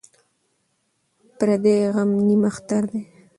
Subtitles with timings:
[0.69, 3.01] ـ پردى غم نيم اختر دى.